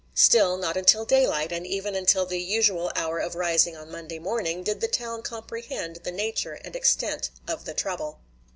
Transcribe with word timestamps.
Still, 0.15 0.57
not 0.57 0.77
until 0.77 1.05
daylight, 1.05 1.51
and 1.51 1.67
even 1.67 1.93
until 1.93 2.25
the 2.25 2.39
usual 2.41 2.91
hour 2.95 3.19
of 3.19 3.35
rising 3.35 3.77
on 3.77 3.91
Monday 3.91 4.17
morning, 4.17 4.63
did 4.63 4.81
the 4.81 4.87
town 4.87 5.21
comprehend 5.21 5.97
the 5.97 6.11
nature 6.11 6.53
and 6.53 6.75
extent 6.75 7.29
of 7.47 7.65
the 7.65 7.75
trouble. 7.75 8.19